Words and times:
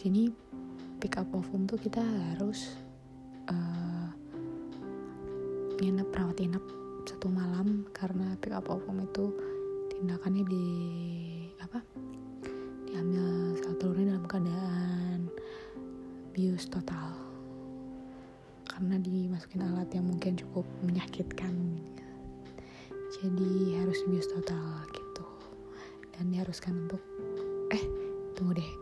sini 0.00 0.32
pick 0.96 1.20
up 1.20 1.28
ovum 1.36 1.68
tuh 1.68 1.76
kita 1.76 2.00
harus 2.00 2.72
uh, 3.52 4.08
nginep 5.76 6.08
rawat 6.08 6.40
inap 6.40 6.64
satu 7.04 7.28
malam. 7.28 7.84
Karena 7.92 8.32
pick 8.40 8.56
up 8.56 8.64
ovum 8.72 9.04
itu 9.04 9.28
tindakannya 9.92 10.48
di 10.48 10.66
apa 11.60 11.84
diambil 12.88 13.52
sel 13.60 13.76
telurnya 13.76 14.16
dalam 14.16 14.24
keadaan 14.24 15.28
bius 16.32 16.64
total. 16.72 17.12
Karena 18.64 18.96
dimasukin 18.96 19.68
alat 19.68 19.92
yang 19.92 20.08
mungkin 20.08 20.32
cukup 20.32 20.64
menyakitkan. 20.80 21.76
Jadi 23.20 23.76
harus 23.76 24.00
bius 24.08 24.32
total 24.32 24.80
gitu. 24.96 25.28
Dan 26.16 26.32
diharuskan 26.32 26.88
untuk 26.88 27.04
eh 27.68 27.84
tunggu 28.32 28.56
deh 28.56 28.79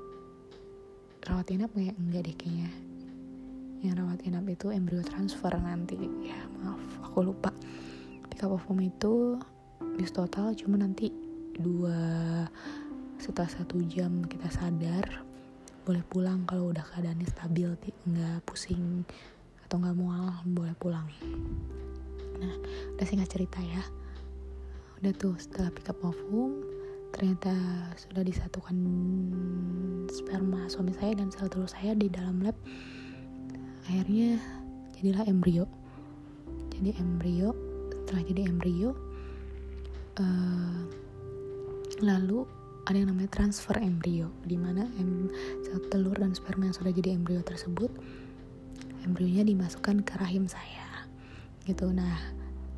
rawat 1.29 1.53
inap 1.53 1.71
nggak 1.77 1.97
enggak 2.01 2.23
deh 2.25 2.37
kayaknya. 2.41 2.71
Yang 3.85 3.95
rawat 4.01 4.21
inap 4.25 4.45
itu? 4.49 4.67
Embrio 4.73 5.05
transfer 5.05 5.53
nanti. 5.61 6.01
Ya 6.25 6.41
maaf 6.57 6.81
aku 7.05 7.29
lupa. 7.29 7.53
Ketika 8.27 8.49
perform 8.49 8.89
itu 8.89 9.37
bis 10.01 10.11
total 10.11 10.57
cuma 10.57 10.81
nanti 10.81 11.13
dua 11.59 12.01
setelah 13.19 13.51
satu 13.51 13.83
jam 13.91 14.23
kita 14.25 14.47
sadar 14.49 15.27
boleh 15.83 16.05
pulang 16.07 16.47
kalau 16.47 16.71
udah 16.71 16.85
keadaannya 16.95 17.27
stabil 17.27 17.67
nggak 18.07 18.45
pusing 18.47 19.03
atau 19.67 19.81
nggak 19.81 19.97
mual 19.97 20.33
boleh 20.49 20.73
pulang. 20.81 21.09
Nah 22.41 22.55
udah 22.97 23.07
singkat 23.07 23.29
cerita 23.29 23.61
ya. 23.61 23.85
Udah 24.99 25.13
tuh 25.15 25.37
setelah 25.39 25.71
pick 25.71 25.93
up 25.93 26.01
ovum 26.03 26.68
ternyata 27.13 27.53
sudah 27.97 28.23
disatukan 28.23 28.77
sperma 30.13 30.69
suami 30.69 30.93
saya 30.97 31.17
dan 31.17 31.33
sel 31.33 31.49
telur 31.49 31.69
saya 31.69 31.97
di 31.97 32.09
dalam 32.13 32.41
lab. 32.45 32.57
Akhirnya 33.89 34.37
jadilah 34.99 35.25
embrio. 35.25 35.65
Jadi 36.73 36.95
embrio 37.01 37.57
setelah 37.91 38.23
jadi 38.25 38.43
embrio 38.49 38.91
uh, 40.21 40.81
lalu 42.01 42.47
ada 42.89 42.97
yang 42.97 43.13
namanya 43.13 43.29
transfer 43.35 43.77
embrio 43.85 44.33
di 44.49 44.57
mana 44.57 44.89
em, 44.97 45.29
sel 45.67 45.83
telur 45.93 46.17
dan 46.17 46.33
sperma 46.33 46.71
yang 46.71 46.77
sudah 46.77 46.93
jadi 46.95 47.13
embrio 47.19 47.45
tersebut 47.45 47.93
embrionya 49.05 49.45
dimasukkan 49.45 50.05
ke 50.05 50.15
rahim 50.21 50.49
saya. 50.49 51.09
Gitu. 51.65 51.89
Nah 51.93 52.17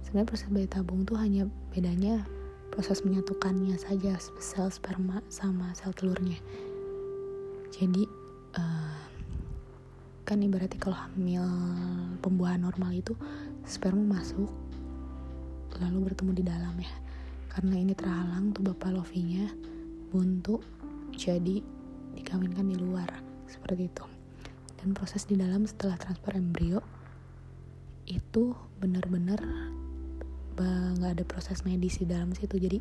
sebenarnya 0.03 0.28
proses 0.31 0.50
bayi 0.50 0.67
tabung 0.67 1.06
tuh 1.06 1.15
hanya 1.19 1.47
bedanya 1.70 2.27
proses 2.71 3.03
menyatukannya 3.03 3.75
saja 3.77 4.17
sel 4.39 4.71
sperma 4.71 5.21
sama 5.27 5.75
sel 5.75 5.91
telurnya. 5.95 6.39
Jadi 7.75 8.07
uh, 8.55 8.99
kan 10.23 10.39
ibaratnya 10.39 10.79
kalau 10.79 10.95
hamil 10.95 11.43
pembuahan 12.23 12.62
normal 12.62 12.95
itu 12.95 13.19
sperma 13.67 14.23
masuk 14.23 14.51
lalu 15.83 16.11
bertemu 16.11 16.33
di 16.39 16.45
dalam 16.47 16.75
ya. 16.79 16.95
Karena 17.51 17.75
ini 17.75 17.93
terhalang 17.99 18.55
tuh 18.55 18.62
bapak 18.71 18.95
lovinya 18.95 19.51
buntu 20.15 20.62
jadi 21.19 21.62
dikawinkan 22.15 22.67
di 22.71 22.79
luar 22.79 23.11
seperti 23.51 23.91
itu. 23.91 24.07
Dan 24.79 24.95
proses 24.97 25.27
di 25.27 25.34
dalam 25.37 25.67
setelah 25.67 25.99
transfer 25.99 26.39
embrio 26.39 26.81
itu 28.09 28.55
benar-benar 28.81 29.39
nggak 30.64 31.12
ada 31.20 31.25
proses 31.25 31.64
medis 31.64 31.98
di 32.00 32.06
dalam 32.06 32.33
situ. 32.36 32.56
Jadi 32.61 32.78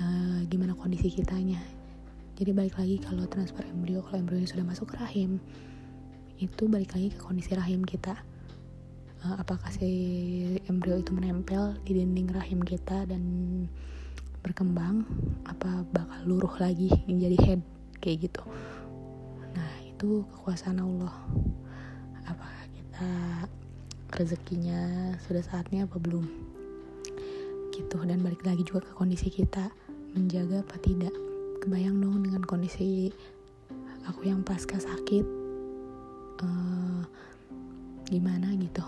uh, 0.00 0.40
gimana 0.48 0.72
kondisi 0.76 1.12
kitanya? 1.12 1.60
Jadi 2.40 2.50
balik 2.56 2.80
lagi 2.80 2.96
kalau 3.04 3.28
transfer 3.28 3.64
embrio 3.68 4.00
kalau 4.00 4.24
embrionya 4.24 4.48
sudah 4.48 4.64
masuk 4.64 4.92
ke 4.92 4.96
rahim 4.96 5.36
itu 6.40 6.64
balik 6.72 6.96
lagi 6.96 7.12
ke 7.12 7.20
kondisi 7.20 7.52
rahim 7.52 7.84
kita. 7.84 8.16
Uh, 9.20 9.36
apakah 9.36 9.68
si 9.68 9.90
embrio 10.64 10.96
itu 10.96 11.12
menempel 11.12 11.76
di 11.84 12.00
dinding 12.00 12.32
rahim 12.32 12.64
kita 12.64 13.04
dan 13.04 13.22
berkembang 14.40 15.04
apa 15.44 15.84
bakal 15.92 16.20
luruh 16.24 16.54
lagi 16.56 16.88
menjadi 17.04 17.36
head 17.44 17.60
kayak 18.00 18.24
gitu? 18.32 18.40
Nah 19.52 19.72
itu 19.84 20.24
kekuasaan 20.32 20.80
Allah. 20.80 21.12
Apakah 22.24 22.64
kita 22.72 23.08
rezekinya 24.16 25.12
sudah 25.28 25.44
saatnya 25.44 25.84
apa 25.84 26.00
belum 26.00 26.49
gitu. 27.80 27.96
Dan 28.04 28.20
balik 28.20 28.44
lagi 28.44 28.62
juga 28.62 28.84
ke 28.84 28.92
kondisi 28.92 29.32
kita. 29.32 29.72
Menjaga 30.12 30.60
apa 30.60 30.76
tidak. 30.84 31.14
Kebayang 31.64 32.00
dong 32.00 32.24
dengan 32.24 32.44
kondisi 32.44 33.08
aku 34.08 34.24
yang 34.28 34.40
pasca 34.40 34.80
sakit 34.80 35.24
uh, 36.40 37.02
gimana 38.08 38.56
gitu. 38.58 38.82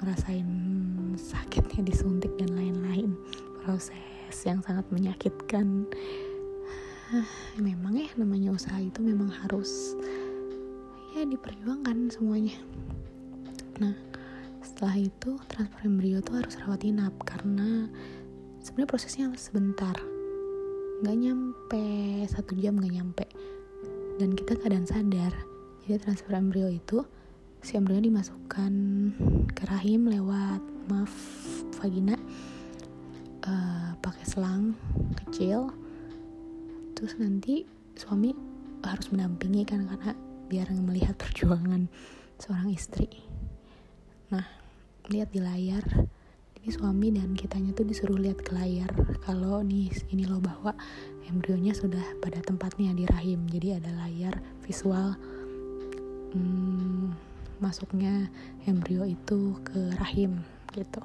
Ngerasain 0.00 0.48
sakitnya 1.16 1.82
disuntik 1.86 2.32
dan 2.38 2.54
lain-lain. 2.54 3.16
Proses 3.64 4.36
yang 4.44 4.62
sangat 4.62 4.86
menyakitkan. 4.92 5.88
Memang 7.66 7.94
ya 7.96 8.08
namanya 8.18 8.54
usaha 8.54 8.78
itu 8.82 8.98
memang 8.98 9.30
harus 9.30 9.94
ya 11.14 11.22
diperjuangkan 11.24 12.12
semuanya. 12.12 12.58
Nah 13.78 13.94
setelah 14.76 15.00
itu 15.00 15.40
transfer 15.48 15.88
embrio 15.88 16.20
tuh 16.20 16.36
harus 16.36 16.52
rawat 16.60 16.84
inap 16.84 17.16
karena 17.24 17.88
sebenarnya 18.60 18.92
prosesnya 18.92 19.32
sebentar. 19.32 19.96
Nggak 21.00 21.16
nyampe 21.16 21.88
satu 22.28 22.52
jam 22.60 22.76
nggak 22.76 22.92
nyampe. 22.92 23.24
Dan 24.20 24.36
kita 24.36 24.52
keadaan 24.60 24.84
sadar. 24.84 25.32
Jadi 25.80 25.96
transfer 25.96 26.36
embrio 26.36 26.68
itu 26.68 27.00
si 27.64 27.80
embrio 27.80 28.04
dimasukkan 28.04 28.72
ke 29.56 29.64
rahim 29.64 30.12
lewat 30.12 30.60
maaf 30.92 31.08
vagina 31.80 32.20
uh, 33.48 33.96
pakai 34.04 34.28
selang 34.28 34.76
kecil. 35.24 35.72
Terus 36.92 37.16
nanti 37.16 37.64
suami 37.96 38.36
harus 38.84 39.08
mendampingi 39.08 39.64
kan 39.64 39.88
karena 39.88 40.12
biar 40.52 40.68
melihat 40.84 41.16
perjuangan 41.16 41.88
seorang 42.36 42.76
istri. 42.76 43.08
Nah 44.28 44.65
lihat 45.10 45.30
di 45.30 45.40
layar. 45.42 45.84
Ini 46.58 46.68
suami 46.74 47.14
dan 47.14 47.38
kitanya 47.38 47.70
tuh 47.70 47.86
disuruh 47.86 48.18
lihat 48.18 48.42
ke 48.42 48.50
layar. 48.50 48.90
Kalau 49.22 49.62
nih 49.62 49.90
ini 50.10 50.26
loh 50.26 50.42
bahwa 50.42 50.74
embrionya 51.30 51.74
sudah 51.74 52.02
pada 52.18 52.42
tempatnya 52.42 52.90
di 52.90 53.06
rahim. 53.06 53.46
Jadi 53.46 53.78
ada 53.78 53.90
layar 54.02 54.34
visual 54.66 55.14
hmm, 56.34 57.14
masuknya 57.62 58.28
embrio 58.66 59.06
itu 59.06 59.56
ke 59.62 59.94
rahim 59.96 60.42
gitu. 60.74 61.02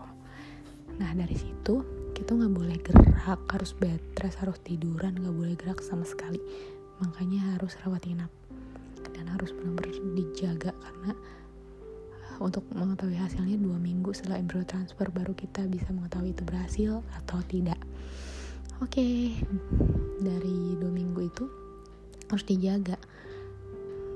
Nah 0.98 1.14
dari 1.14 1.38
situ 1.38 1.86
kita 2.12 2.36
nggak 2.36 2.54
boleh 2.54 2.78
gerak 2.82 3.40
harus 3.50 3.72
bed 3.78 4.02
rest 4.20 4.38
harus 4.42 4.60
tiduran 4.62 5.16
nggak 5.16 5.36
boleh 5.36 5.56
gerak 5.56 5.80
sama 5.86 6.04
sekali. 6.04 6.42
Makanya 7.02 7.58
harus 7.58 7.78
rawat 7.82 8.06
inap 8.06 8.30
dan 9.14 9.26
harus 9.30 9.54
benar-benar 9.54 9.94
dijaga 10.14 10.72
karena 10.74 11.12
untuk 12.42 12.66
mengetahui 12.74 13.14
hasilnya 13.16 13.62
dua 13.62 13.78
minggu 13.78 14.10
setelah 14.18 14.42
embrio 14.42 14.66
transfer 14.66 15.06
baru 15.14 15.38
kita 15.38 15.70
bisa 15.70 15.94
mengetahui 15.94 16.34
itu 16.34 16.44
berhasil 16.44 16.92
atau 17.22 17.38
tidak. 17.46 17.78
Oke 18.82 18.98
okay. 18.98 19.18
dari 20.26 20.74
dua 20.82 20.90
minggu 20.90 21.22
itu 21.22 21.46
harus 22.34 22.46
dijaga. 22.50 22.98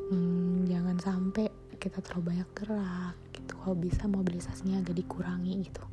Hmm, 0.09 0.66
jangan 0.66 0.97
sampai 0.97 1.53
kita 1.78 2.02
terlalu 2.02 2.34
banyak 2.34 2.50
gerak 2.58 3.16
gitu. 3.30 3.53
Kalau 3.62 3.78
bisa 3.78 4.09
mobilisasinya 4.09 4.82
agak 4.82 4.97
dikurangi 4.97 5.70
gitu. 5.70 5.85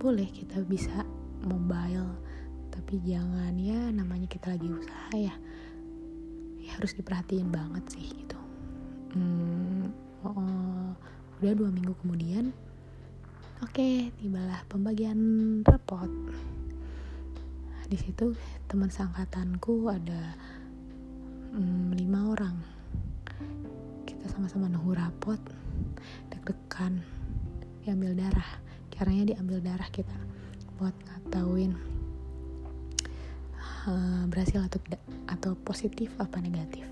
Boleh 0.00 0.28
kita 0.32 0.64
bisa 0.64 1.04
mobile 1.44 2.16
tapi 2.72 2.98
jangan 3.04 3.54
ya 3.60 3.92
namanya 3.92 4.26
kita 4.26 4.56
lagi 4.56 4.72
usaha 4.72 5.12
ya. 5.12 5.36
Ya 6.64 6.70
harus 6.80 6.96
diperhatiin 6.96 7.52
banget 7.52 7.84
sih 7.92 8.08
gitu. 8.08 8.40
Hmm, 9.12 9.43
udah 11.44 11.60
dua 11.60 11.68
minggu 11.68 11.92
kemudian 12.00 12.56
oke 13.60 13.76
okay, 13.76 14.08
tibalah 14.16 14.64
pembagian 14.64 15.20
rapot. 15.60 16.08
Di 17.84 18.00
situ 18.00 18.32
teman 18.64 18.88
sangkatanku 18.88 19.92
ada 19.92 20.40
hmm, 21.52 22.00
lima 22.00 22.32
orang. 22.32 22.56
Kita 24.08 24.24
sama-sama 24.32 24.72
nunggu 24.72 24.96
rapot 24.96 25.36
deg-degan 26.32 27.04
diambil 27.84 28.16
darah. 28.16 28.50
Caranya 28.88 29.36
diambil 29.36 29.60
darah 29.60 29.92
kita 29.92 30.16
buat 30.80 30.96
ngatauin 30.96 31.76
uh, 33.84 34.24
berhasil 34.32 34.64
atau 34.64 34.80
atau 35.28 35.52
positif 35.60 36.08
apa 36.16 36.40
negatif. 36.40 36.88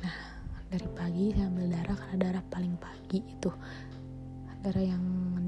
Nah 0.00 0.35
dari 0.76 0.88
pagi 0.92 1.24
saya 1.32 1.48
ambil 1.48 1.72
darah 1.72 1.96
karena 1.96 2.16
darah 2.20 2.44
paling 2.52 2.76
pagi 2.76 3.24
itu. 3.24 3.50
Darah 4.60 4.84
yang 4.84 5.04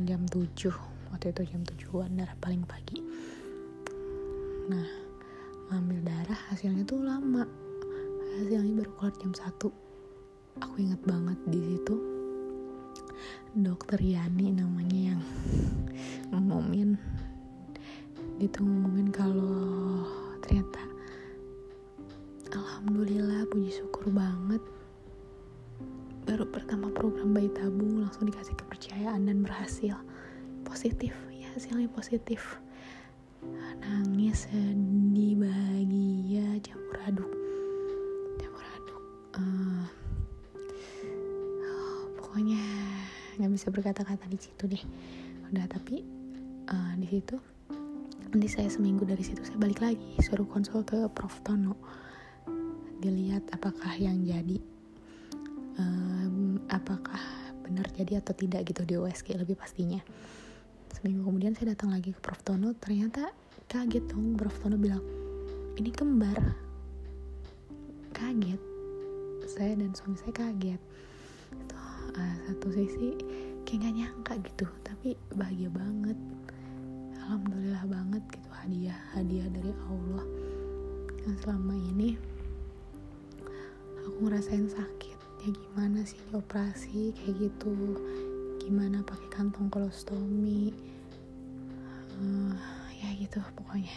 jam 0.08 0.24
7 0.24 0.72
waktu 1.12 1.36
itu 1.36 1.42
jam 1.52 1.62
7an 1.68 2.16
darah 2.16 2.36
paling 2.40 2.64
pagi. 2.64 3.04
Nah 4.72 4.88
ambil 5.76 6.00
darah 6.00 6.40
hasilnya 6.48 6.88
tuh 6.88 7.04
lama. 7.04 7.44
Hasilnya 8.40 8.72
baru 8.80 8.90
keluar 8.96 9.14
jam 9.20 9.36
1 9.36 9.88
aku 10.58 10.74
inget 10.82 10.98
banget 11.06 11.38
di 11.46 11.60
situ 11.62 11.94
dokter 13.54 13.98
Yani 13.98 14.54
namanya 14.54 15.14
yang 15.14 15.22
ngomongin 16.30 16.98
gitu 18.38 18.62
ngomongin 18.62 19.10
kalau 19.10 20.06
ternyata 20.42 20.82
alhamdulillah 22.54 23.46
puji 23.50 23.70
syukur 23.74 24.10
banget 24.14 24.62
baru 26.28 26.44
pertama 26.44 26.92
program 26.92 27.32
bayi 27.32 27.48
tabung 27.56 28.04
langsung 28.04 28.28
dikasih 28.28 28.52
kepercayaan 28.60 29.24
dan 29.24 29.40
berhasil. 29.40 29.96
Positif 30.60 31.16
ya 31.32 31.48
hasilnya 31.56 31.88
positif. 31.88 32.60
Nangis 33.80 34.44
sedih 34.44 35.40
bahagia 35.40 36.60
campur 36.60 37.00
aduk. 37.08 37.32
Campur 38.36 38.60
aduk 38.76 39.02
uh, 39.40 39.88
oh, 41.64 42.00
pokoknya 42.20 42.60
nggak 43.40 43.52
bisa 43.56 43.72
berkata-kata 43.72 44.28
di 44.28 44.36
situ 44.36 44.68
deh. 44.68 44.84
Udah 45.48 45.64
tapi 45.64 46.04
uh, 46.68 46.92
di 47.00 47.08
situ 47.08 47.40
nanti 48.28 48.48
saya 48.52 48.68
seminggu 48.68 49.08
dari 49.08 49.24
situ 49.24 49.40
saya 49.40 49.56
balik 49.56 49.80
lagi 49.80 50.20
suruh 50.20 50.44
konsul 50.44 50.84
ke 50.84 51.08
Prof. 51.08 51.40
Tono. 51.40 51.72
Dilihat 53.00 53.48
apakah 53.56 53.96
yang 53.96 54.28
jadi 54.28 54.60
um, 55.78 56.58
apakah 56.68 57.22
benar 57.64 57.86
jadi 57.94 58.20
atau 58.20 58.34
tidak 58.34 58.68
gitu 58.68 58.82
di 58.84 58.94
USG 58.98 59.38
lebih 59.38 59.54
pastinya. 59.56 60.02
Seminggu 60.92 61.24
kemudian 61.24 61.54
saya 61.54 61.72
datang 61.76 61.94
lagi 61.94 62.10
ke 62.10 62.20
Prof. 62.20 62.42
Tono 62.42 62.74
ternyata 62.74 63.30
kaget 63.70 64.04
dong 64.10 64.34
Prof. 64.34 64.56
Tono 64.58 64.76
bilang 64.76 65.02
ini 65.78 65.90
kembar. 65.94 66.38
Kaget. 68.12 68.60
Saya 69.48 69.78
dan 69.78 69.94
suami 69.94 70.18
saya 70.18 70.34
kaget. 70.34 70.80
Itu 71.54 71.76
uh, 72.18 72.34
satu 72.48 72.68
sisi 72.74 73.14
kayak 73.64 73.84
gak 73.84 73.94
nyangka 73.94 74.32
gitu 74.42 74.66
tapi 74.82 75.14
bahagia 75.36 75.70
banget. 75.70 76.18
Alhamdulillah 77.20 77.84
banget 77.84 78.22
gitu 78.32 78.48
hadiah 78.64 78.98
hadiah 79.12 79.48
dari 79.52 79.72
Allah. 79.92 80.24
Yang 81.28 81.36
selama 81.44 81.74
ini 81.76 82.16
aku 84.08 84.18
ngerasain 84.24 84.66
sakit 84.72 85.17
ya 85.44 85.48
gimana 85.54 86.02
sih 86.02 86.18
operasi 86.34 87.14
kayak 87.14 87.34
gitu? 87.38 87.74
Gimana 88.62 89.00
pakai 89.06 89.28
kantong 89.30 89.70
kolostomi? 89.70 90.74
Uh, 92.18 92.54
ya 92.98 93.14
gitu 93.18 93.38
pokoknya. 93.54 93.94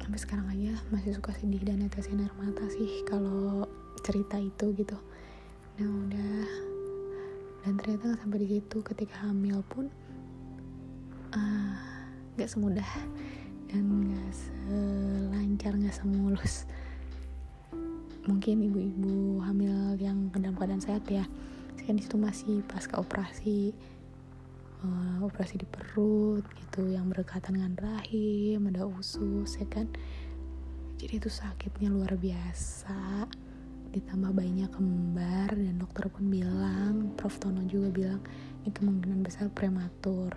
Sampai 0.00 0.18
sekarang 0.18 0.46
aja 0.48 0.72
masih 0.88 1.12
suka 1.12 1.36
sedih 1.36 1.60
dan 1.60 1.84
netesin 1.84 2.24
air 2.24 2.32
mata 2.40 2.64
sih 2.72 3.04
kalau 3.04 3.68
cerita 4.00 4.40
itu 4.40 4.72
gitu. 4.72 4.96
Nah 5.76 5.88
udah. 5.88 6.48
Dan 7.66 7.72
ternyata 7.76 8.02
nggak 8.14 8.20
sampai 8.24 8.38
di 8.40 8.48
situ. 8.48 8.76
Ketika 8.80 9.28
hamil 9.28 9.60
pun 9.68 9.92
uh, 11.36 11.76
gak 12.38 12.48
semudah 12.48 12.86
dan 13.68 13.84
gak 14.08 14.32
selancar 14.32 15.72
gak 15.76 15.96
semulus 15.96 16.64
mungkin 18.28 18.60
ibu-ibu 18.60 19.40
hamil 19.40 19.96
yang 19.96 20.28
dalam 20.36 20.52
keadaan 20.52 20.84
sehat 20.84 21.08
ya. 21.08 21.24
Saya 21.80 21.96
di 21.96 22.04
situ 22.04 22.20
masih 22.20 22.60
pasca 22.68 23.00
operasi 23.00 23.72
uh, 24.84 25.24
operasi 25.24 25.56
di 25.56 25.64
perut 25.64 26.44
gitu 26.60 26.92
yang 26.92 27.08
berdekatan 27.08 27.56
dengan 27.56 27.72
rahim 27.80 28.68
ada 28.68 28.84
usus 28.84 29.56
ya 29.56 29.64
kan? 29.72 29.88
Jadi 31.00 31.24
itu 31.24 31.32
sakitnya 31.32 31.88
luar 31.88 32.20
biasa. 32.20 33.24
Ditambah 33.88 34.36
bayinya 34.36 34.68
kembar 34.68 35.56
dan 35.56 35.80
dokter 35.80 36.12
pun 36.12 36.28
bilang 36.28 37.16
Prof 37.16 37.40
Tono 37.40 37.64
juga 37.64 37.88
bilang 37.88 38.20
ini 38.68 38.70
kemungkinan 38.76 39.24
besar 39.24 39.48
prematur. 39.48 40.36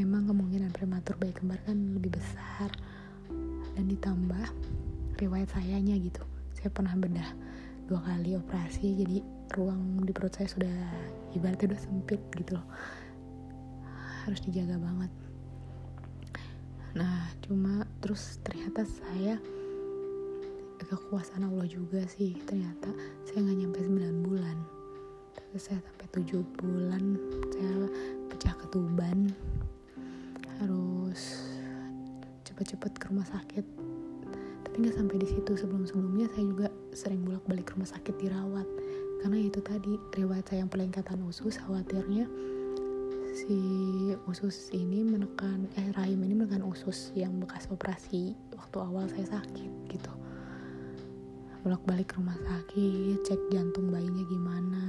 Memang 0.00 0.32
kemungkinan 0.32 0.72
prematur 0.72 1.20
bayi 1.20 1.36
kembar 1.36 1.60
kan 1.68 1.76
lebih 1.92 2.16
besar. 2.16 2.72
Dan 3.76 3.84
ditambah 3.92 4.48
riwayat 5.20 5.52
sayanya 5.52 6.00
gitu 6.00 6.29
saya 6.60 6.68
pernah 6.68 6.92
bedah 6.92 7.24
dua 7.88 8.04
kali 8.04 8.36
operasi 8.36 9.00
jadi 9.00 9.24
ruang 9.56 10.04
di 10.04 10.12
perut 10.12 10.36
saya 10.36 10.44
sudah 10.44 10.76
ibaratnya 11.32 11.72
udah 11.72 11.80
sempit 11.80 12.20
gitu 12.36 12.60
loh. 12.60 12.66
Harus 14.28 14.44
dijaga 14.44 14.76
banget. 14.76 15.08
Nah 17.00 17.32
cuma 17.40 17.88
terus 18.04 18.38
ternyata 18.44 18.84
saya 18.84 19.40
kekuasaan 20.84 21.48
Allah 21.48 21.64
juga 21.64 22.04
sih. 22.04 22.36
Ternyata 22.44 22.92
saya 23.24 23.40
nggak 23.40 23.56
nyampe 23.56 23.80
9 23.80 24.26
bulan. 24.28 24.58
Terus 25.32 25.62
saya 25.64 25.80
sampai 25.80 26.06
7 26.12 26.44
bulan 26.60 27.16
saya 27.56 27.74
pecah 28.28 28.54
ketuban. 28.60 29.32
Harus 30.60 31.40
cepet-cepet 32.44 32.92
ke 33.00 33.04
rumah 33.08 33.24
sakit 33.24 33.89
tapi 34.70 34.86
nggak 34.86 35.02
sampai 35.02 35.18
di 35.18 35.26
situ. 35.26 35.52
Sebelum 35.58 35.82
sebelumnya 35.82 36.30
saya 36.30 36.46
juga 36.46 36.70
sering 36.94 37.26
bolak 37.26 37.42
balik 37.50 37.66
ke 37.66 37.74
rumah 37.74 37.90
sakit 37.90 38.14
dirawat. 38.22 38.68
Karena 39.18 39.42
itu 39.42 39.58
tadi 39.58 39.98
riwayat 40.14 40.46
saya 40.46 40.62
yang 40.62 40.70
pelengkatan 40.70 41.26
usus 41.26 41.58
khawatirnya 41.58 42.30
si 43.34 43.58
usus 44.26 44.70
ini 44.74 45.06
menekan 45.06 45.70
eh 45.78 45.90
rahim 45.94 46.22
ini 46.26 46.34
menekan 46.34 46.66
usus 46.66 47.14
yang 47.14 47.38
bekas 47.38 47.70
operasi 47.70 48.34
waktu 48.54 48.76
awal 48.78 49.10
saya 49.10 49.26
sakit 49.42 49.70
gitu. 49.90 50.12
Bolak 51.66 51.82
balik 51.82 52.14
ke 52.14 52.22
rumah 52.22 52.38
sakit 52.38 53.26
cek 53.26 53.42
jantung 53.50 53.90
bayinya 53.90 54.22
gimana. 54.30 54.84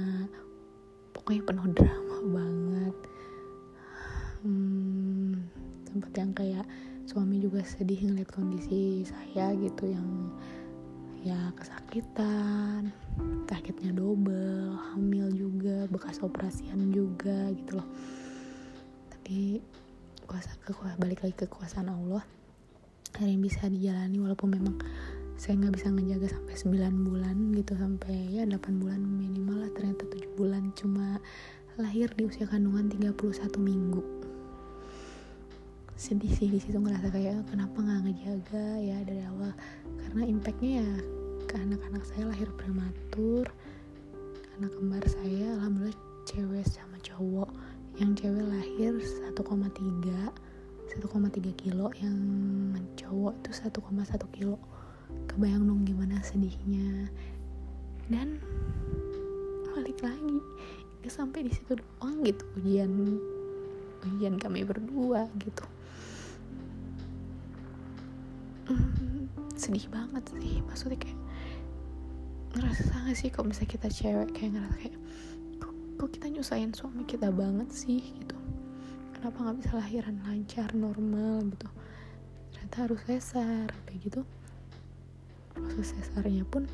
Pokoknya 1.10 1.42
penuh 1.42 1.66
drama 1.74 2.16
banget. 2.30 2.96
Hmm, 4.46 5.42
sempat 5.90 6.12
yang 6.14 6.30
kayak 6.30 6.66
suami 7.06 7.42
juga 7.42 7.60
sedih 7.66 7.98
ngeliat 8.08 8.30
kondisi 8.30 9.02
saya 9.02 9.52
gitu 9.58 9.90
yang 9.90 10.30
ya 11.22 11.54
kesakitan 11.54 12.90
sakitnya 13.46 13.94
double 13.94 14.74
hamil 14.90 15.30
juga 15.30 15.86
bekas 15.86 16.18
operasian 16.24 16.90
juga 16.90 17.52
gitu 17.54 17.78
loh. 17.78 17.88
Tapi 19.12 19.62
kuasa 20.26 20.56
ke 20.64 20.72
balik 20.98 21.22
lagi 21.22 21.34
ke 21.36 21.46
kekuasaan 21.46 21.92
Allah 21.92 22.24
hari 23.12 23.36
yang 23.36 23.44
bisa 23.44 23.68
dijalani 23.68 24.16
walaupun 24.18 24.56
memang 24.56 24.80
saya 25.36 25.60
nggak 25.60 25.74
bisa 25.76 25.92
ngejaga 25.92 26.28
sampai 26.32 26.54
9 26.88 27.06
bulan 27.06 27.36
gitu 27.52 27.72
sampai 27.76 28.16
ya 28.30 28.42
8 28.48 28.82
bulan 28.82 29.00
minimal 29.02 29.62
lah 29.62 29.70
ternyata 29.76 30.08
7 30.08 30.38
bulan. 30.38 30.72
Cuma 30.72 31.20
lahir 31.76 32.08
di 32.16 32.24
usia 32.24 32.48
kandungan 32.48 32.88
31 32.88 33.14
minggu 33.60 34.21
sedih 35.96 36.32
sih 36.32 36.48
di 36.48 36.58
situ 36.58 36.80
ngerasa 36.80 37.12
kayak 37.12 37.44
kenapa 37.48 37.78
nggak 37.78 38.02
ngejaga 38.08 38.66
ya 38.80 38.98
dari 39.04 39.22
awal? 39.28 39.52
Karena 40.00 40.22
impactnya 40.26 40.70
ya 40.82 40.88
ke 41.46 41.54
anak-anak 41.58 42.04
saya 42.08 42.24
lahir 42.32 42.48
prematur 42.56 43.46
anak 44.60 44.72
kembar 44.78 45.04
saya 45.08 45.56
alhamdulillah 45.58 45.96
cewek 46.28 46.66
sama 46.68 46.98
cowok. 47.02 47.50
Yang 48.00 48.24
cewek 48.24 48.44
lahir 48.48 48.92
1,3 49.00 49.36
1,3 49.36 51.60
kilo 51.60 51.92
yang 52.00 52.18
cowok 52.96 53.36
itu 53.44 53.50
1,1 53.52 54.36
kilo. 54.36 54.56
Kebayang 55.28 55.68
dong 55.68 55.84
gimana 55.84 56.24
sedihnya. 56.24 57.12
Dan 58.08 58.40
balik 59.72 60.04
lagi 60.04 60.36
gak 61.02 61.10
sampai 61.10 61.42
di 61.48 61.50
situ 61.50 61.74
doang 61.74 62.22
gitu 62.22 62.44
ujian 62.60 63.18
ujian 64.06 64.38
kami 64.38 64.62
berdua 64.62 65.26
gitu 65.42 65.66
sedih 69.56 69.86
banget 69.94 70.24
sih 70.34 70.58
maksudnya 70.66 70.98
kayak 70.98 71.20
ngerasa 72.52 72.82
sangat 72.84 73.14
sih 73.16 73.28
kok 73.32 73.48
misalnya 73.48 73.70
kita 73.72 73.88
cewek 73.88 74.28
kayak 74.36 74.50
ngerasa 74.58 74.76
kayak 74.76 74.96
kok, 75.56 75.74
kok 75.96 76.10
kita 76.12 76.26
nyusahin 76.28 76.72
suami 76.76 77.02
kita 77.08 77.32
banget 77.32 77.68
sih? 77.72 78.12
Gitu. 78.12 78.36
Kenapa 79.16 79.36
nggak 79.40 79.56
bisa 79.64 79.70
lahiran 79.80 80.16
lancar 80.28 80.68
normal? 80.76 81.48
Gitu. 81.48 81.68
Ternyata 82.52 82.76
harus 82.84 83.00
sesar 83.08 83.72
kayak 83.88 84.00
gitu. 84.04 84.20
Proses 85.56 85.96
sesarnya 85.96 86.44
pun 86.44 86.68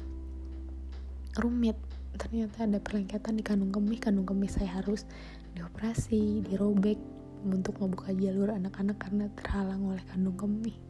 rumit. 1.38 1.78
Ternyata 2.18 2.66
ada 2.66 2.82
perlengketan 2.82 3.38
di 3.38 3.46
kandung 3.46 3.70
kemih 3.70 4.02
kandung 4.02 4.26
kemih 4.26 4.50
saya 4.50 4.82
harus 4.82 5.06
dioperasi 5.54 6.42
dirobek 6.42 6.98
untuk 7.46 7.78
membuka 7.78 8.10
jalur 8.10 8.50
anak-anak 8.50 8.98
karena 8.98 9.30
terhalang 9.38 9.86
oleh 9.86 10.02
kandung 10.10 10.34
kemih 10.34 10.87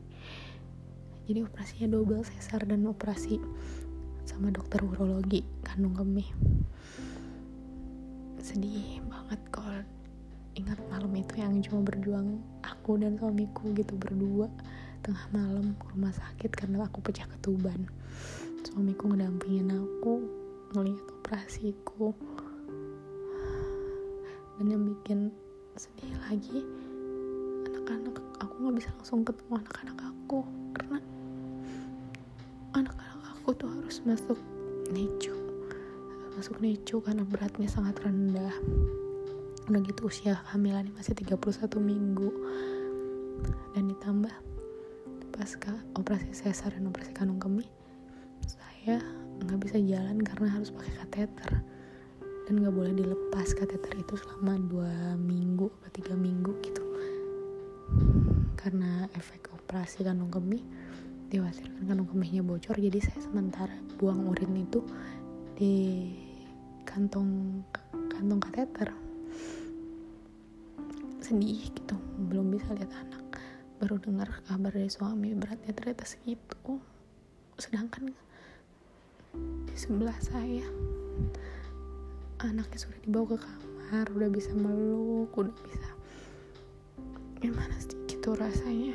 jadi 1.28 1.44
operasinya 1.44 1.92
double 1.92 2.24
sesar 2.24 2.64
dan 2.64 2.88
operasi 2.88 3.36
sama 4.24 4.48
dokter 4.48 4.80
urologi 4.80 5.44
kandung 5.60 5.92
kemih. 5.92 6.24
Sedih 8.40 9.04
banget 9.04 9.36
kalau 9.52 9.84
ingat 10.56 10.80
malam 10.88 11.12
itu 11.12 11.36
yang 11.36 11.60
cuma 11.60 11.84
berjuang 11.84 12.40
aku 12.64 12.96
dan 12.96 13.20
suamiku 13.20 13.68
gitu 13.76 13.92
berdua 14.00 14.48
tengah 15.04 15.28
malam 15.36 15.76
ke 15.76 15.84
rumah 15.92 16.16
sakit 16.16 16.48
karena 16.56 16.88
aku 16.88 17.04
pecah 17.04 17.28
ketuban. 17.28 17.84
Suamiku 18.64 19.12
ngedampingin 19.12 19.68
aku 19.68 20.24
ngeliat 20.72 21.04
operasiku. 21.20 22.16
Dan 24.56 24.64
yang 24.72 24.82
bikin 24.96 25.28
sedih 25.76 26.16
lagi 26.24 26.64
anak-anak 27.68 28.16
aku 28.40 28.54
nggak 28.64 28.76
bisa 28.80 28.88
langsung 28.96 29.20
ketemu 29.28 29.60
anak-anak 29.60 29.98
aku 30.08 30.40
karena 30.72 30.98
anak-anak 32.76 33.22
aku 33.36 33.56
tuh 33.56 33.68
harus 33.68 34.00
masuk 34.04 34.38
NICU. 34.92 35.34
Masuk 36.36 36.60
NICU 36.60 37.00
karena 37.00 37.24
beratnya 37.24 37.68
sangat 37.68 38.00
rendah. 38.04 38.52
Udah 39.68 39.80
gitu 39.84 40.08
usia 40.08 40.40
kehamilan 40.48 40.92
masih 40.96 41.16
31 41.16 41.80
minggu. 41.80 42.30
Dan 43.72 43.88
ditambah 43.92 44.34
pasca 45.32 45.70
operasi 45.94 46.34
sesar 46.34 46.74
dan 46.74 46.90
operasi 46.90 47.14
kandung 47.14 47.38
kemih 47.38 47.70
saya 48.88 49.04
nggak 49.44 49.60
bisa 49.68 49.76
jalan 49.84 50.16
karena 50.24 50.48
harus 50.48 50.72
pakai 50.72 50.92
kateter. 51.04 51.60
Dan 52.48 52.64
nggak 52.64 52.72
boleh 52.72 52.96
dilepas 52.96 53.52
kateter 53.52 53.92
itu 54.00 54.16
selama 54.16 54.56
dua 54.64 54.92
minggu 55.20 55.68
atau 55.84 55.92
tiga 55.92 56.16
minggu 56.16 56.56
gitu. 56.64 56.80
Karena 58.56 59.04
efek 59.12 59.52
operasi 59.52 60.08
kandung 60.08 60.32
kemih 60.32 60.64
diwasirkan 61.28 61.84
kandung 61.84 62.08
kemihnya 62.08 62.40
bocor 62.40 62.76
jadi 62.80 63.04
saya 63.04 63.20
sementara 63.20 63.76
buang 64.00 64.24
urin 64.32 64.64
itu 64.64 64.80
di 65.52 66.08
kantong 66.88 67.60
kantong 68.08 68.40
kateter. 68.40 68.88
Sedih 71.20 71.68
gitu 71.68 71.96
belum 72.32 72.56
bisa 72.56 72.72
lihat 72.72 72.88
anak. 72.96 73.36
Baru 73.78 74.00
dengar 74.00 74.32
kabar 74.48 74.72
dari 74.72 74.88
suami 74.88 75.36
beratnya 75.36 75.76
ternyata 75.76 76.08
segitu. 76.08 76.80
Sedangkan 77.60 78.10
di 79.68 79.76
sebelah 79.76 80.16
saya 80.24 80.64
anaknya 82.40 82.78
sudah 82.80 82.98
dibawa 83.04 83.34
ke 83.34 83.38
kamar 83.44 84.06
udah 84.14 84.30
bisa 84.30 84.50
meluk 84.54 85.30
udah 85.36 85.54
bisa 85.66 85.90
gimana 87.42 87.74
sih 87.82 87.98
gitu 88.06 88.34
rasanya 88.34 88.94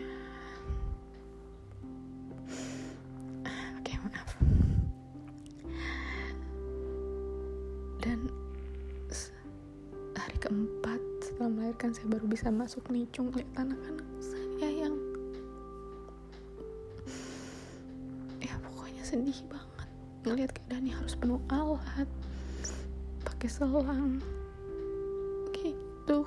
melahirkan 11.83 11.99
saya 11.99 12.15
baru 12.15 12.27
bisa 12.31 12.47
masuk 12.47 12.83
nicung 12.95 13.27
lihat 13.35 13.51
anak-anak 13.59 14.07
saya 14.23 14.87
yang 14.87 14.95
ya 18.39 18.55
pokoknya 18.63 19.03
sedih 19.03 19.35
banget 19.51 19.89
ngelihat 20.23 20.51
keadaannya 20.55 20.95
harus 20.95 21.19
penuh 21.19 21.43
alat 21.51 22.07
pakai 23.27 23.49
selang 23.51 24.23
gitu. 25.59 26.23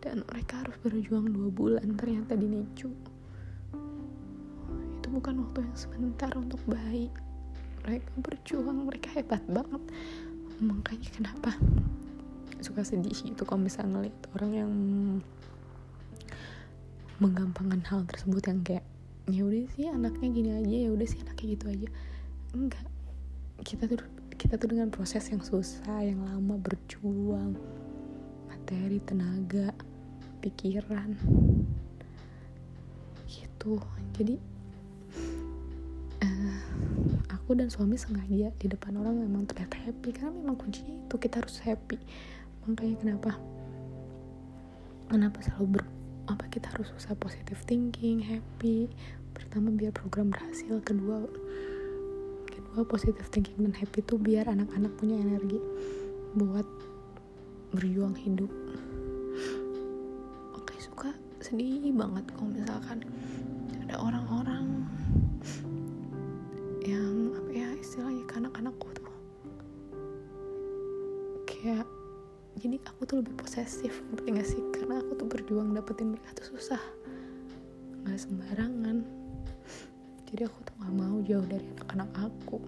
Dan 0.00 0.24
mereka 0.24 0.64
harus 0.64 0.76
berjuang 0.80 1.36
dua 1.36 1.52
bulan 1.52 2.00
ternyata 2.00 2.32
di 2.32 2.48
NICU. 2.48 2.88
Itu 4.96 5.08
bukan 5.12 5.44
waktu 5.44 5.68
yang 5.68 5.76
sebentar 5.76 6.32
untuk 6.32 6.64
bayi. 6.64 7.12
Mereka 7.84 8.08
berjuang 8.24 8.88
mereka 8.88 9.08
hebat 9.16 9.44
banget 9.48 9.80
makanya 10.60 11.08
kenapa 11.08 11.56
suka 12.60 12.84
sedih 12.84 13.32
itu 13.32 13.42
kalau 13.48 13.64
misalnya 13.64 14.04
ngeliat 14.04 14.16
orang 14.36 14.52
yang 14.52 14.72
menggampangkan 17.20 17.80
hal 17.88 18.00
tersebut 18.08 18.44
yang 18.48 18.60
kayak 18.64 18.84
ya 19.28 19.44
udah 19.44 19.64
sih 19.76 19.88
anaknya 19.88 20.28
gini 20.32 20.50
aja 20.56 20.76
ya 20.88 20.90
udah 20.92 21.06
sih 21.08 21.20
anaknya 21.24 21.46
gitu 21.56 21.66
aja. 21.68 21.88
Enggak. 22.56 22.86
Kita 23.60 23.84
tuh 23.88 24.00
kita 24.40 24.56
tuh 24.56 24.68
dengan 24.72 24.88
proses 24.88 25.28
yang 25.28 25.44
susah 25.44 26.00
yang 26.00 26.24
lama 26.24 26.56
berjuang 26.56 27.56
materi 28.48 28.98
tenaga 29.04 29.72
pikiran. 30.40 31.16
Gitu. 33.28 33.76
Jadi 34.16 34.34
aku 37.30 37.54
dan 37.54 37.70
suami 37.70 37.94
sengaja 37.94 38.50
di 38.58 38.66
depan 38.66 38.98
orang 38.98 39.22
memang 39.22 39.46
terlihat 39.46 39.70
happy. 39.86 40.10
Karena 40.10 40.34
memang 40.34 40.58
kuncinya 40.58 40.94
itu 40.94 41.16
kita 41.16 41.42
harus 41.42 41.62
happy. 41.62 41.98
Makanya 42.66 42.96
kenapa 42.98 43.30
kenapa 45.10 45.38
selalu 45.42 45.78
ber 45.78 45.82
apa 46.30 46.46
kita 46.46 46.70
harus 46.70 46.94
usah 46.94 47.14
positive 47.18 47.58
thinking 47.66 48.22
happy. 48.22 48.90
Pertama 49.34 49.70
biar 49.74 49.94
program 49.94 50.30
berhasil. 50.30 50.78
Kedua 50.82 51.26
kedua 52.50 52.86
positive 52.86 53.26
thinking 53.30 53.66
dan 53.66 53.74
happy 53.74 54.02
itu 54.02 54.14
biar 54.18 54.46
anak-anak 54.46 54.94
punya 54.98 55.18
energi 55.18 55.58
buat 56.38 56.66
berjuang 57.74 58.14
hidup. 58.14 58.50
Oke 60.54 60.74
suka 60.78 61.10
sedih 61.42 61.90
banget 61.94 62.26
kalau 62.34 62.50
misalkan 62.50 62.98
ada 63.86 63.98
orang-orang 63.98 64.29
aku 73.00 73.16
tuh 73.16 73.24
lebih 73.24 73.32
posesif 73.40 73.96
ngerti 74.12 74.28
gak 74.28 74.44
sih? 74.44 74.60
Karena 74.76 75.00
aku 75.00 75.16
tuh 75.16 75.24
berjuang 75.24 75.72
dapetin 75.72 76.12
mereka 76.12 76.36
tuh 76.36 76.52
susah. 76.52 76.76
Nggak 78.04 78.28
sembarangan. 78.28 79.00
Jadi 80.28 80.44
aku 80.44 80.60
tuh 80.68 80.76
nggak 80.76 80.94
mau 81.00 81.16
jauh 81.24 81.48
dari 81.48 81.64
anak-anak 81.80 82.28
aku. 82.28 82.60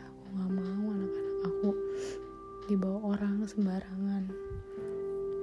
Aku 0.00 0.24
nggak 0.32 0.48
mau 0.48 0.84
anak-anak 0.96 1.38
aku 1.44 1.70
dibawa 2.72 2.98
orang 3.04 3.44
sembarangan. 3.44 4.32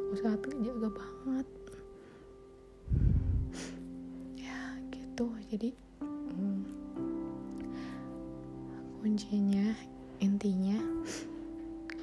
Aku 0.09 0.13
sangat 0.17 0.49
jaga 0.65 0.89
banget. 0.89 1.47
Ya 4.33 4.81
gitu. 4.89 5.29
Jadi 5.53 5.77
hmm, 6.01 6.57
kuncinya 8.97 9.77
intinya 10.17 10.81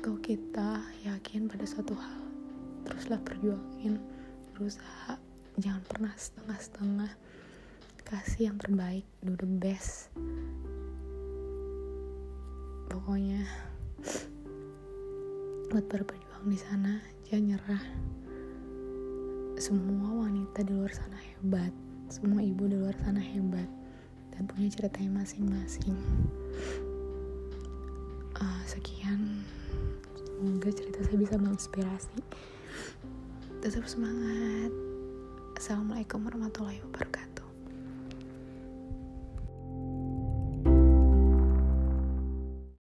kalau 0.03 0.19
kita 0.19 0.83
yakin 1.07 1.47
pada 1.47 1.63
suatu 1.63 1.95
hal 1.95 2.27
teruslah 2.83 3.23
perjuangin 3.23 4.03
berusaha. 4.51 5.15
Jangan 5.63 5.83
pernah 5.87 6.11
setengah-setengah. 6.19 7.13
Kasih 8.03 8.51
yang 8.51 8.59
terbaik 8.59 9.07
do 9.23 9.39
the 9.39 9.47
best. 9.47 10.11
Pokoknya 12.91 13.47
buat 15.71 15.87
para 15.87 16.03
pejuang 16.03 16.51
di 16.51 16.59
sana 16.59 16.99
jangan 17.31 17.55
nyerah. 17.55 17.85
Semua 19.55 20.27
wanita 20.27 20.67
di 20.67 20.83
luar 20.83 20.91
sana 20.91 21.15
hebat. 21.15 21.71
Semua 22.11 22.43
ibu 22.43 22.67
di 22.67 22.75
luar 22.75 22.99
sana 23.07 23.23
hebat. 23.23 23.71
Dan 24.35 24.51
punya 24.51 24.67
ceritanya 24.67 25.23
masing-masing. 25.23 25.95
Uh, 28.43 28.63
sekian 28.67 29.47
semoga 30.43 30.75
cerita 30.75 30.99
saya 31.07 31.19
bisa 31.23 31.39
menginspirasi. 31.39 32.19
Tetap 33.63 33.87
semangat. 33.87 34.75
Assalamualaikum 35.55 36.27
warahmatullahi 36.27 36.83
wabarakatuh 36.83 37.32